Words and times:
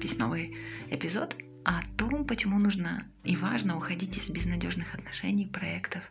запись 0.00 0.16
новый 0.16 0.56
эпизод 0.88 1.36
о 1.62 1.82
том, 1.98 2.24
почему 2.24 2.58
нужно 2.58 3.06
и 3.22 3.36
важно 3.36 3.76
уходить 3.76 4.16
из 4.16 4.30
безнадежных 4.30 4.94
отношений, 4.94 5.44
проектов 5.44 6.02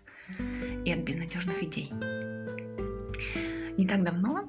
и 0.86 0.92
от 0.92 1.00
безнадежных 1.00 1.64
идей. 1.64 1.90
Не 3.80 3.88
так 3.88 4.04
давно 4.04 4.48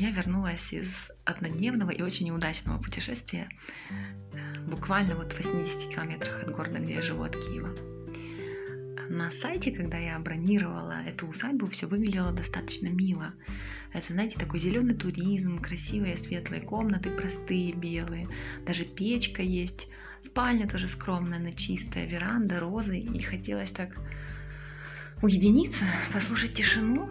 я 0.00 0.10
вернулась 0.10 0.72
из 0.72 1.12
однодневного 1.24 1.90
и 1.90 2.02
очень 2.02 2.26
неудачного 2.26 2.82
путешествия 2.82 3.48
буквально 4.66 5.14
вот 5.14 5.32
в 5.32 5.36
80 5.36 5.94
километрах 5.94 6.42
от 6.42 6.50
города, 6.50 6.80
где 6.80 6.94
я 6.94 7.02
живу, 7.02 7.22
от 7.22 7.36
Киева. 7.36 7.95
На 9.08 9.30
сайте, 9.30 9.70
когда 9.70 9.98
я 9.98 10.18
бронировала 10.18 11.02
эту 11.06 11.26
усадьбу, 11.26 11.66
все 11.66 11.86
выглядело 11.86 12.32
достаточно 12.32 12.88
мило. 12.88 13.34
Это, 13.92 14.12
знаете, 14.12 14.38
такой 14.38 14.58
зеленый 14.58 14.94
туризм, 14.94 15.58
красивые 15.58 16.16
светлые 16.16 16.60
комнаты, 16.60 17.10
простые 17.10 17.72
белые, 17.72 18.28
даже 18.66 18.84
печка 18.84 19.42
есть, 19.42 19.88
спальня 20.20 20.68
тоже 20.68 20.88
скромная, 20.88 21.38
но 21.38 21.50
чистая, 21.50 22.06
веранда, 22.06 22.58
розы, 22.60 22.98
и 22.98 23.22
хотелось 23.22 23.70
так 23.70 23.90
уединиться, 25.22 25.84
послушать 26.12 26.54
тишину 26.54 27.08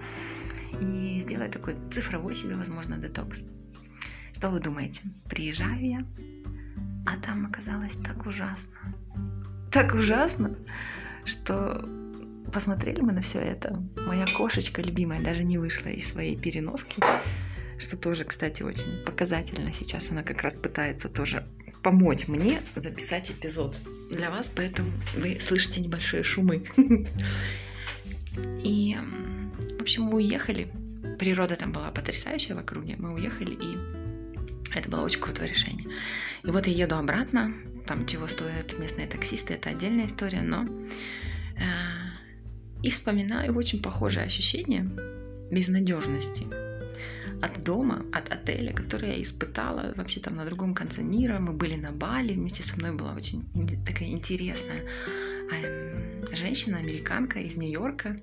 и 0.82 1.18
сделать 1.18 1.52
такой 1.52 1.76
цифровой 1.92 2.34
себе, 2.34 2.56
возможно, 2.56 2.98
детокс. 2.98 3.44
Что 4.34 4.50
вы 4.50 4.60
думаете? 4.60 5.02
Приезжаю 5.30 5.90
я, 5.90 6.06
а 7.06 7.18
там 7.18 7.46
оказалось 7.46 7.98
так 7.98 8.26
ужасно. 8.26 8.76
Так 9.72 9.96
ужасно, 9.96 10.58
что 11.26 11.84
посмотрели 12.54 13.02
мы 13.02 13.12
на 13.12 13.22
все 13.22 13.40
это. 13.40 13.84
Моя 14.08 14.26
кошечка 14.38 14.82
любимая 14.82 15.22
даже 15.22 15.44
не 15.44 15.58
вышла 15.58 15.90
из 15.90 16.08
своей 16.08 16.38
переноски, 16.38 17.04
что 17.78 17.98
тоже, 17.98 18.24
кстати, 18.24 18.64
очень 18.64 19.04
показательно. 19.06 19.74
Сейчас 19.74 20.10
она 20.12 20.24
как 20.24 20.42
раз 20.42 20.56
пытается 20.56 21.10
тоже 21.10 21.46
помочь 21.84 22.28
мне 22.28 22.62
записать 22.76 23.32
эпизод 23.32 23.76
для 24.10 24.32
вас, 24.32 24.52
поэтому 24.56 24.92
вы 25.18 25.40
слышите 25.42 25.82
небольшие 25.82 26.24
шумы. 26.24 26.64
И, 28.64 28.98
в 29.78 29.82
общем, 29.82 30.04
мы 30.04 30.16
уехали. 30.16 30.72
Природа 31.20 31.56
там 31.56 31.72
была 31.72 31.92
потрясающая 31.92 32.56
в 32.56 32.60
округе. 32.60 32.96
Мы 32.98 33.14
уехали, 33.14 33.54
и 33.54 34.78
это 34.78 34.90
было 34.90 35.02
очень 35.02 35.20
крутое 35.20 35.50
решение. 35.50 35.88
И 36.44 36.48
вот 36.48 36.68
я 36.68 36.74
еду 36.74 36.96
обратно. 36.96 37.54
Там 37.88 38.06
чего 38.06 38.28
стоят 38.28 38.78
местные 38.80 39.08
таксисты, 39.08 39.54
это 39.54 39.70
отдельная 39.70 40.06
история, 40.06 40.42
но 40.42 40.66
э, 41.56 41.86
и 42.84 42.90
вспоминаю 42.90 43.56
очень 43.56 43.82
похожее 43.82 44.26
ощущение 44.26 44.88
безнадежности 45.52 46.48
от 47.42 47.64
дома, 47.64 48.06
от 48.12 48.32
отеля, 48.32 48.74
который 48.74 49.10
я 49.10 49.22
испытала 49.22 49.94
вообще 49.96 50.20
там 50.20 50.36
на 50.36 50.46
другом 50.46 50.74
конце 50.74 51.02
мира. 51.02 51.38
Мы 51.40 51.54
были 51.54 51.76
на 51.76 51.92
Бали, 51.92 52.34
вместе 52.34 52.64
со 52.64 52.78
мной 52.78 52.96
была 52.96 53.14
очень 53.14 53.44
такая 53.86 54.10
интересная 54.10 54.84
эм, 55.52 56.26
женщина, 56.36 56.78
американка 56.78 57.40
из 57.40 57.56
Нью-Йорка, 57.58 58.18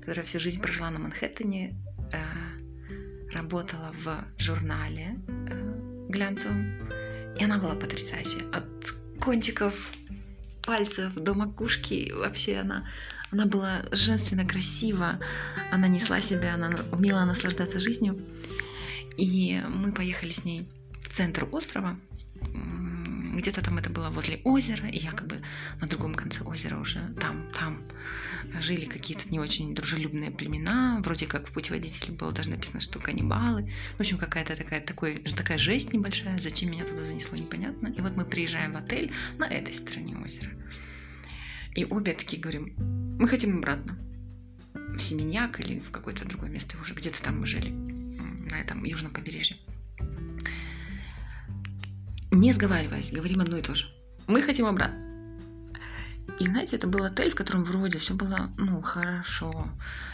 которая 0.00 0.24
всю 0.24 0.40
жизнь 0.40 0.60
прожила 0.60 0.90
на 0.90 0.98
Манхэттене, 0.98 1.74
э, 2.12 3.32
работала 3.32 3.92
в 4.04 4.24
журнале 4.38 5.16
э, 5.28 6.08
глянцевом, 6.08 6.66
и 7.38 7.44
она 7.44 7.58
была 7.58 7.74
потрясающая. 7.74 8.44
От 8.52 8.94
кончиков 9.20 9.74
пальцев 10.62 11.14
до 11.14 11.34
макушки 11.34 12.12
вообще 12.12 12.58
она 12.58 12.86
она 13.30 13.44
была 13.44 13.84
женственно 13.92 14.46
красива, 14.46 15.18
она 15.70 15.86
несла 15.86 16.20
себя, 16.20 16.54
она 16.54 16.78
умела 16.92 17.26
наслаждаться 17.26 17.78
жизнью. 17.78 18.18
И 19.18 19.60
мы 19.68 19.92
поехали 19.92 20.32
с 20.32 20.44
ней 20.44 20.66
в 21.02 21.14
центр 21.14 21.46
острова, 21.52 21.98
где-то 23.38 23.62
там 23.62 23.78
это 23.78 23.90
было 23.90 24.10
возле 24.10 24.40
озера, 24.44 24.88
и 24.88 24.98
я 24.98 25.12
как 25.12 25.26
бы 25.26 25.40
на 25.80 25.86
другом 25.86 26.14
конце 26.14 26.42
озера 26.44 26.76
уже 26.76 27.00
там, 27.20 27.48
там 27.58 27.82
жили 28.60 28.84
какие-то 28.84 29.28
не 29.30 29.38
очень 29.38 29.74
дружелюбные 29.74 30.30
племена, 30.30 31.00
вроде 31.04 31.26
как 31.26 31.48
в 31.48 31.52
путеводителе 31.52 32.12
было 32.12 32.32
даже 32.32 32.50
написано, 32.50 32.80
что 32.80 32.98
каннибалы. 32.98 33.70
В 33.96 34.00
общем, 34.00 34.18
какая-то 34.18 34.56
такая, 34.56 34.80
такой, 34.80 35.16
такая 35.16 35.58
жесть 35.58 35.92
небольшая, 35.92 36.38
зачем 36.38 36.70
меня 36.70 36.84
туда 36.84 37.04
занесло, 37.04 37.36
непонятно. 37.36 37.88
И 37.88 38.00
вот 38.00 38.16
мы 38.16 38.24
приезжаем 38.24 38.72
в 38.72 38.76
отель 38.76 39.12
на 39.38 39.44
этой 39.44 39.74
стороне 39.74 40.16
озера. 40.16 40.50
И 41.74 41.84
обе 41.84 42.12
такие 42.12 42.40
говорим, 42.40 42.74
мы 43.20 43.28
хотим 43.28 43.58
обратно. 43.58 43.96
В 44.74 44.98
Семеньяк 44.98 45.60
или 45.60 45.78
в 45.78 45.90
какое-то 45.90 46.24
другое 46.24 46.50
место 46.50 46.76
уже, 46.80 46.94
где-то 46.94 47.22
там 47.22 47.38
мы 47.40 47.46
жили, 47.46 47.70
на 47.70 48.60
этом 48.60 48.82
южном 48.84 49.12
побережье. 49.12 49.56
Не 52.30 52.52
сговариваясь, 52.52 53.12
говорим 53.12 53.40
одно 53.40 53.58
и 53.58 53.62
то 53.62 53.74
же. 53.74 53.86
Мы 54.26 54.42
хотим 54.42 54.66
обратно. 54.66 55.08
И 56.38 56.46
знаете, 56.46 56.76
это 56.76 56.86
был 56.86 57.04
отель, 57.04 57.30
в 57.30 57.34
котором 57.34 57.64
вроде 57.64 57.98
все 57.98 58.14
было, 58.14 58.50
ну, 58.58 58.82
хорошо. 58.82 59.50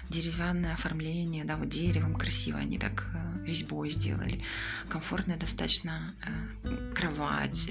Деревянное 0.09 0.75
оформление, 0.75 1.45
да, 1.45 1.57
вот 1.57 1.69
деревом 1.69 2.15
красиво 2.15 2.59
они 2.59 2.79
так 2.79 3.07
э, 3.13 3.47
резьбой 3.47 3.91
сделали. 3.91 4.43
Комфортная 4.89 5.37
достаточно 5.37 6.15
э, 6.63 6.93
кровать, 6.95 7.69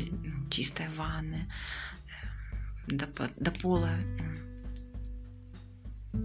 чистая 0.51 0.89
ванная, 0.95 1.47
э, 2.87 2.95
до, 2.95 3.07
до 3.37 3.51
пола 3.51 3.89
э, 3.89 4.35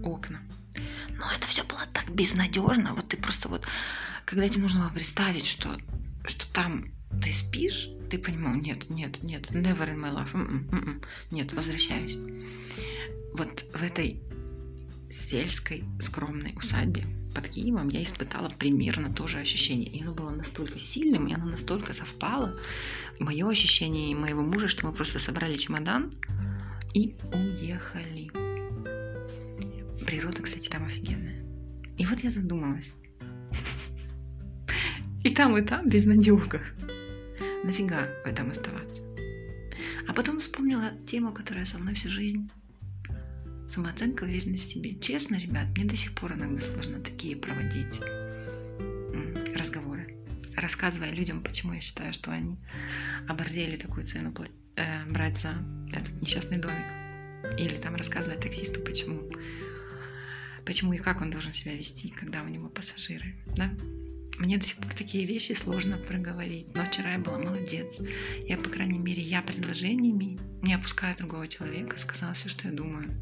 окна. 0.03 0.39
Но 1.17 1.31
это 1.31 1.47
все 1.47 1.63
было 1.63 1.85
так 1.93 2.13
безнадежно. 2.13 2.93
Вот 2.93 3.07
ты 3.07 3.17
просто 3.17 3.49
вот, 3.49 3.65
когда 4.25 4.47
тебе 4.47 4.63
нужно 4.63 4.81
было 4.81 4.89
представить, 4.89 5.45
что, 5.45 5.75
что 6.25 6.47
там 6.53 6.91
ты 7.21 7.31
спишь, 7.31 7.89
ты 8.09 8.17
понимал, 8.17 8.55
нет, 8.55 8.89
нет, 8.89 9.21
нет, 9.23 9.51
never 9.51 9.87
in 9.87 9.97
my 9.97 10.13
life, 10.13 10.33
mm-mm, 10.33 10.69
mm-mm, 10.69 11.03
нет, 11.31 11.53
возвращаюсь. 11.53 12.17
Вот 13.33 13.65
в 13.73 13.83
этой 13.83 14.21
сельской 15.09 15.83
скромной 15.99 16.53
усадьбе 16.55 17.05
под 17.33 17.47
Киевом 17.47 17.89
я 17.89 18.03
испытала 18.03 18.49
примерно 18.57 19.11
то 19.11 19.27
же 19.27 19.39
ощущение. 19.39 19.89
И 19.89 20.01
оно 20.01 20.13
было 20.13 20.29
настолько 20.31 20.79
сильным, 20.79 21.27
и 21.27 21.33
оно 21.33 21.45
настолько 21.45 21.93
совпало, 21.93 22.55
мое 23.19 23.47
ощущение 23.49 24.11
и 24.11 24.15
моего 24.15 24.41
мужа, 24.41 24.67
что 24.67 24.85
мы 24.85 24.93
просто 24.93 25.19
собрали 25.19 25.57
чемодан 25.57 26.13
и 26.93 27.15
уехали. 27.31 28.31
Природа, 30.05 30.41
кстати, 30.41 30.69
там 30.69 30.85
офигенная. 30.85 31.43
И 31.97 32.05
вот 32.05 32.19
я 32.21 32.29
задумалась. 32.29 32.95
И 35.23 35.31
там, 35.31 35.57
и 35.57 35.61
там 35.61 35.89
безнадега. 35.89 36.61
Нафига 37.69 38.07
в 38.23 38.27
этом 38.27 38.49
оставаться? 38.49 39.03
А 40.07 40.13
потом 40.15 40.39
вспомнила 40.39 40.89
тему, 41.05 41.31
которая 41.31 41.65
со 41.65 41.77
мной 41.77 41.93
всю 41.93 42.09
жизнь. 42.09 42.49
Самооценка, 43.67 44.23
уверенность 44.23 44.63
в 44.63 44.73
себе. 44.73 44.95
Честно, 44.95 45.35
ребят, 45.35 45.67
мне 45.75 45.85
до 45.85 45.95
сих 45.95 46.15
пор 46.15 46.33
иногда 46.33 46.59
сложно 46.59 46.99
такие 46.99 47.35
проводить 47.35 48.01
разговоры, 49.55 50.17
рассказывая 50.55 51.11
людям, 51.11 51.43
почему 51.43 51.73
я 51.73 51.81
считаю, 51.81 52.11
что 52.11 52.31
они 52.31 52.57
оборзели 53.27 53.75
такую 53.75 54.07
цену 54.07 54.33
э, 54.75 55.05
брать 55.11 55.37
за 55.37 55.53
этот 55.93 56.19
несчастный 56.23 56.57
домик. 56.57 56.87
Или 57.59 57.75
там 57.75 57.93
рассказывать 57.95 58.39
таксисту, 58.39 58.81
почему 58.81 59.29
почему 60.65 60.93
и 60.93 60.97
как 60.97 61.21
он 61.21 61.29
должен 61.29 61.53
себя 61.53 61.75
вести, 61.75 62.09
когда 62.09 62.41
у 62.41 62.47
него 62.47 62.67
пассажиры, 62.67 63.35
да? 63.55 63.71
Мне 64.39 64.57
до 64.57 64.65
сих 64.65 64.77
пор 64.77 64.93
такие 64.93 65.25
вещи 65.25 65.51
сложно 65.51 65.97
проговорить, 65.97 66.73
но 66.73 66.85
вчера 66.85 67.11
я 67.11 67.19
была 67.19 67.37
молодец. 67.37 68.01
Я, 68.47 68.57
по 68.57 68.69
крайней 68.69 68.97
мере, 68.97 69.21
я 69.21 69.41
предложениями, 69.41 70.39
не 70.63 70.73
опуская 70.73 71.15
другого 71.15 71.45
человека, 71.47 71.97
сказала 71.97 72.33
все, 72.33 72.47
что 72.47 72.69
я 72.69 72.73
думаю. 72.73 73.21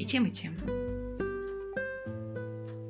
И 0.00 0.04
тем, 0.04 0.26
и 0.26 0.32
тем. 0.32 0.56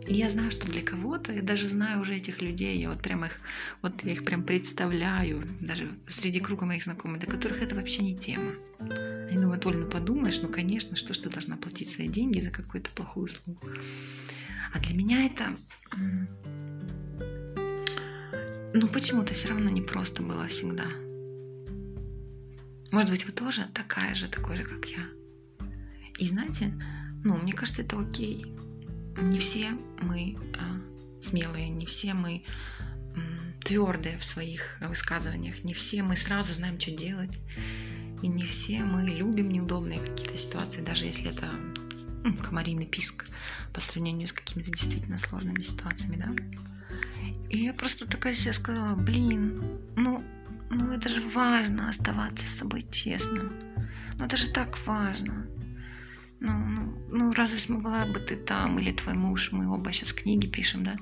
И 0.07 0.15
я 0.15 0.31
знаю, 0.31 0.51
что 0.51 0.67
для 0.67 0.81
кого-то, 0.81 1.35
я 1.35 1.43
даже 1.43 1.69
знаю 1.69 2.01
уже 2.01 2.17
этих 2.17 2.41
людей, 2.41 2.79
я 2.79 2.89
вот 2.89 3.03
прям 3.03 3.27
их, 3.27 3.39
вот 3.83 4.03
я 4.05 4.13
их 4.13 4.25
прям 4.25 4.43
представляю, 4.43 5.43
даже 5.61 5.91
среди 6.09 6.41
круга 6.41 6.65
моих 6.65 6.83
знакомых, 6.83 7.21
для 7.21 7.31
которых 7.31 7.61
это 7.61 7.75
вообще 7.75 8.03
не 8.03 8.17
тема. 8.17 8.55
Они 8.81 9.39
думают, 9.39 9.67
Оль, 9.67 9.77
ну 9.77 9.87
подумаешь, 9.87 10.41
ну 10.41 10.49
конечно, 10.49 10.97
что 10.97 11.13
ж 11.13 11.19
ты 11.19 11.29
должна 11.29 11.59
платить 11.59 11.91
свои 11.91 12.09
деньги 12.09 12.39
за 12.39 12.51
какую-то 12.51 12.91
плохую 12.93 13.25
услугу. 13.25 13.61
А 14.73 14.79
для 14.81 14.97
меня 14.97 15.27
это, 15.27 15.55
ну 18.81 18.87
почему-то 18.89 19.35
все 19.35 19.49
равно 19.49 19.71
не 19.71 19.83
просто 19.83 20.23
было 20.23 20.47
всегда. 20.47 20.87
Может 22.93 23.11
быть, 23.11 23.27
вы 23.27 23.33
тоже 23.33 23.67
такая 23.75 24.15
же, 24.15 24.29
такой 24.29 24.57
же, 24.57 24.65
как 24.65 24.85
я. 24.87 25.07
И 26.19 26.25
знаете, 26.25 26.73
ну, 27.25 27.37
мне 27.37 27.53
кажется, 27.53 27.83
это 27.83 28.01
окей. 28.01 28.47
Не 29.21 29.39
все 29.39 29.71
мы 30.01 30.37
а, 30.59 30.81
смелые, 31.21 31.69
не 31.71 31.87
все 31.87 32.15
мы 32.15 32.45
твердые 33.65 34.17
в 34.17 34.25
своих 34.25 34.79
высказываниях, 34.81 35.65
не 35.65 35.75
все 35.75 36.03
мы 36.03 36.17
сразу 36.17 36.55
знаем, 36.55 36.81
что 36.81 36.93
делать. 36.93 37.39
И 38.23 38.29
не 38.29 38.45
все 38.45 38.79
мы 38.85 39.03
любим 39.03 39.49
неудобные 39.49 40.01
какие-то 40.01 40.37
ситуации, 40.37 40.81
даже 40.81 41.07
если 41.07 41.31
это 41.31 41.51
комариный 42.43 42.87
писк 42.87 43.27
по 43.73 43.81
сравнению 43.81 44.29
с 44.29 44.33
какими-то 44.33 44.71
действительно 44.71 45.19
сложными 45.19 45.63
ситуациями, 45.63 46.17
да. 46.17 46.33
И 47.51 47.61
я 47.61 47.73
просто 47.73 48.07
такая 48.07 48.35
себе 48.35 48.53
сказала, 48.53 48.95
блин, 48.95 49.63
ну, 49.97 50.23
ну 50.71 50.93
это 50.93 51.09
же 51.09 51.23
важно 51.23 51.89
оставаться 51.89 52.47
с 52.47 52.59
собой 52.59 52.87
честным. 52.91 53.53
Ну 54.19 54.25
это 54.25 54.37
же 54.37 54.51
так 54.51 54.79
важно. 54.87 55.47
Ну, 56.41 56.53
ну, 56.53 57.07
ну 57.11 57.33
разве 57.33 57.59
смогла 57.59 58.07
бы 58.07 58.21
ты 58.21 58.37
там 58.37 58.79
или 58.79 58.93
твой 58.93 59.15
муж, 59.15 59.51
мы 59.53 59.69
оба 59.69 59.93
сейчас 59.93 60.13
книги 60.13 60.47
пишем, 60.47 60.85
да? 60.85 60.97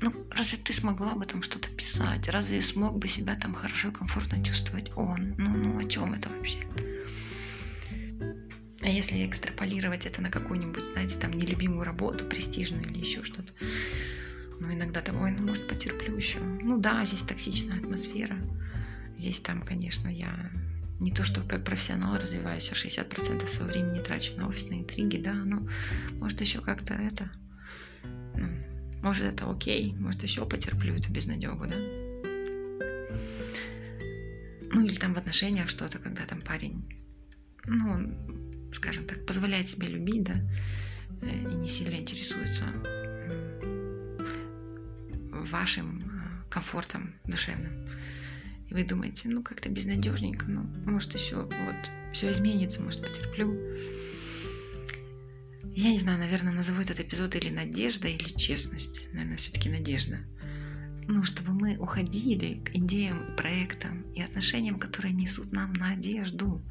Ну, 0.00 0.12
разве 0.32 0.58
ты 0.58 0.72
смогла 0.72 1.14
бы 1.14 1.26
там 1.26 1.42
что-то 1.42 1.68
писать? 1.70 2.28
Разве 2.28 2.60
смог 2.62 2.98
бы 2.98 3.08
себя 3.08 3.36
там 3.36 3.54
хорошо 3.54 3.88
и 3.88 3.92
комфортно 3.92 4.42
чувствовать 4.44 4.90
он? 4.96 5.34
Ну, 5.38 5.48
ну, 5.50 5.78
о 5.78 5.84
чем 5.84 6.14
это 6.14 6.28
вообще? 6.28 6.58
А 8.80 8.88
если 8.88 9.24
экстраполировать 9.24 10.06
это 10.06 10.20
на 10.20 10.30
какую-нибудь, 10.30 10.84
знаете, 10.86 11.16
там 11.18 11.32
нелюбимую 11.32 11.84
работу, 11.84 12.24
престижную 12.24 12.84
или 12.84 12.98
еще 12.98 13.22
что-то, 13.22 13.52
ну, 14.60 14.72
иногда 14.72 15.00
там, 15.00 15.20
ой, 15.20 15.32
ну, 15.32 15.46
может, 15.46 15.66
потерплю 15.68 16.16
еще. 16.16 16.38
Ну, 16.38 16.78
да, 16.78 17.04
здесь 17.04 17.22
токсичная 17.22 17.78
атмосфера. 17.78 18.36
Здесь 19.16 19.40
там, 19.40 19.62
конечно, 19.62 20.08
я 20.08 20.50
не 21.02 21.10
то, 21.10 21.24
что 21.24 21.42
как 21.42 21.64
профессионал 21.64 22.16
развиваюсь, 22.16 22.70
а 22.70 22.74
60% 22.74 23.48
своего 23.48 23.72
времени 23.72 24.00
трачу 24.00 24.34
на 24.36 24.48
офисные 24.48 24.80
интриги, 24.82 25.18
да, 25.18 25.34
ну, 25.34 25.68
может, 26.12 26.40
еще 26.40 26.60
как-то 26.60 26.94
это, 26.94 27.30
ну, 28.36 28.48
может, 29.02 29.24
это 29.24 29.50
окей, 29.50 29.94
может, 29.94 30.22
еще 30.22 30.46
потерплю 30.46 30.94
эту 30.94 31.10
безнадегу, 31.10 31.66
да. 31.66 31.76
Ну, 34.74 34.86
или 34.86 34.94
там 34.94 35.12
в 35.14 35.18
отношениях 35.18 35.68
что-то, 35.68 35.98
когда 35.98 36.22
там 36.24 36.40
парень, 36.40 36.84
ну, 37.66 38.70
скажем 38.72 39.04
так, 39.04 39.26
позволяет 39.26 39.68
себе 39.68 39.88
любить, 39.88 40.22
да, 40.22 40.40
э, 41.20 41.50
и 41.50 41.54
не 41.56 41.68
сильно 41.68 41.96
интересуется 41.96 42.64
вашим 45.52 45.98
э, 45.98 46.50
комфортом 46.50 47.14
душевным. 47.24 47.88
И 48.68 48.74
вы 48.74 48.84
думаете, 48.84 49.28
ну 49.28 49.42
как-то 49.42 49.68
безнадежненько, 49.68 50.46
ну 50.46 50.62
может 50.86 51.14
еще 51.14 51.36
вот 51.42 51.90
все 52.12 52.30
изменится, 52.30 52.82
может 52.82 53.00
потерплю. 53.02 53.54
Я 55.74 55.90
не 55.90 55.98
знаю, 55.98 56.18
наверное, 56.18 56.52
назову 56.52 56.82
этот 56.82 57.00
эпизод 57.00 57.34
или 57.34 57.48
надежда, 57.48 58.08
или 58.08 58.28
честность. 58.36 59.06
Наверное, 59.12 59.38
все-таки 59.38 59.70
надежда. 59.70 60.18
Ну, 61.08 61.24
чтобы 61.24 61.52
мы 61.52 61.76
уходили 61.78 62.62
к 62.62 62.74
идеям, 62.74 63.34
проектам 63.36 64.02
и 64.12 64.20
отношениям, 64.22 64.78
которые 64.78 65.14
несут 65.14 65.50
нам 65.52 65.72
надежду 65.72 66.62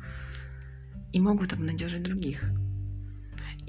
и 1.14 1.20
могут 1.20 1.54
обнадежить 1.54 2.04
других. 2.04 2.44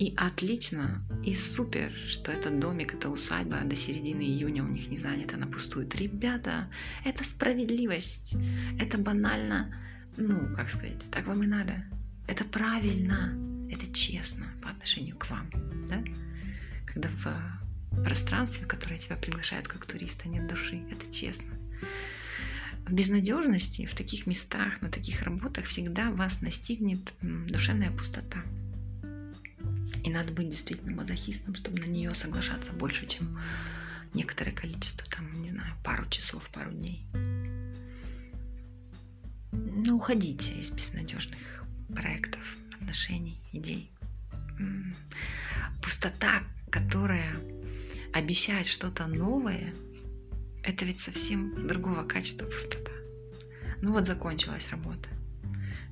И 0.03 0.15
отлично, 0.17 1.01
и 1.25 1.33
супер, 1.33 1.93
что 2.09 2.33
этот 2.33 2.59
домик, 2.59 2.93
эта 2.93 3.09
усадьба 3.09 3.61
до 3.61 3.77
середины 3.77 4.23
июня 4.23 4.65
у 4.65 4.67
них 4.67 4.89
не 4.89 4.97
занята, 4.97 5.37
она 5.37 5.47
пустует. 5.47 5.95
Ребята, 5.95 6.69
это 7.05 7.23
справедливость, 7.23 8.35
это 8.81 8.99
банально, 8.99 9.73
ну, 10.17 10.53
как 10.57 10.71
сказать, 10.71 11.09
так 11.13 11.29
вам 11.29 11.45
и 11.45 11.47
надо. 11.47 11.85
Это 12.27 12.43
правильно, 12.45 13.39
это 13.71 13.87
честно 13.95 14.47
по 14.61 14.71
отношению 14.71 15.17
к 15.17 15.31
вам, 15.31 15.49
да? 15.89 16.03
Когда 16.85 17.09
в 17.09 18.03
пространстве, 18.03 18.65
в 18.65 18.69
которое 18.69 18.99
тебя 18.99 19.15
приглашают 19.15 19.69
как 19.69 19.87
туриста, 19.87 20.29
нет 20.29 20.49
души, 20.49 20.83
это 20.91 21.15
честно. 21.15 21.53
В 22.89 22.93
безнадежности, 22.93 23.87
в 23.87 23.95
таких 23.95 24.27
местах, 24.27 24.83
на 24.83 24.91
таких 24.91 25.23
работах 25.23 25.67
всегда 25.67 26.11
вас 26.11 26.41
настигнет 26.41 27.13
душевная 27.23 27.93
пустота. 27.93 28.43
И 30.05 30.11
надо 30.11 30.33
быть 30.33 30.49
действительно 30.49 30.93
мазохистом, 30.97 31.55
чтобы 31.55 31.81
на 31.81 31.87
нее 31.87 32.15
соглашаться 32.15 32.73
больше, 32.73 33.07
чем 33.07 33.39
некоторое 34.15 34.53
количество, 34.53 35.07
там, 35.09 35.33
не 35.41 35.49
знаю, 35.49 35.75
пару 35.85 36.09
часов, 36.09 36.49
пару 36.51 36.71
дней. 36.73 37.07
Ну, 39.53 39.97
уходите 39.97 40.55
из 40.55 40.71
безнадежных 40.71 41.65
проектов, 41.95 42.41
отношений, 42.75 43.41
идей. 43.53 43.91
Пустота, 45.83 46.43
которая 46.71 47.37
обещает 48.13 48.67
что-то 48.67 49.07
новое, 49.07 49.75
это 50.63 50.85
ведь 50.85 51.01
совсем 51.01 51.67
другого 51.67 52.05
качества 52.05 52.47
пустота. 52.47 52.93
Ну 53.81 53.93
вот 53.93 54.07
закончилась 54.07 54.71
работа. 54.71 55.09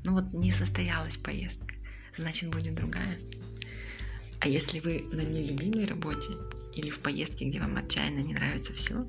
Ну 0.05 0.13
вот 0.13 0.33
не 0.33 0.51
состоялась 0.53 1.17
поездка. 1.17 1.75
Значит, 2.17 2.51
будет 2.51 2.75
другая. 2.75 3.19
А 4.41 4.49
если 4.49 4.81
вы 4.81 5.05
на 5.13 5.21
нелюбимой 5.21 5.87
работе 5.87 6.31
или 6.75 6.91
в 6.91 7.01
поездке, 7.01 7.45
где 7.45 7.61
вам 7.61 7.77
отчаянно 7.77 8.21
не 8.21 8.35
нравится 8.35 8.73
все, 8.73 9.07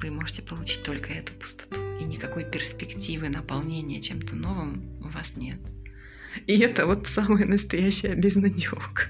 вы 0.00 0.10
можете 0.10 0.42
получить 0.42 0.82
только 0.82 1.12
эту 1.12 1.32
пустоту. 1.34 1.80
И 1.98 2.04
никакой 2.04 2.44
перспективы 2.44 3.28
наполнения 3.28 4.00
чем-то 4.00 4.36
новым 4.36 4.98
у 5.04 5.08
вас 5.08 5.36
нет. 5.36 5.58
И 6.46 6.58
это 6.58 6.86
вот 6.86 7.06
самая 7.06 7.46
настоящая 7.46 8.14
безнадега. 8.14 9.08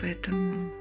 Поэтому 0.00 0.72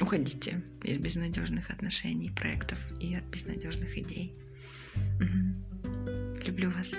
Уходите 0.00 0.60
из 0.82 0.98
безнадежных 0.98 1.70
отношений, 1.70 2.30
проектов 2.30 2.78
и 3.00 3.14
от 3.14 3.24
безнадежных 3.24 3.96
идей. 3.96 4.34
Люблю 6.44 6.70
вас. 6.70 6.94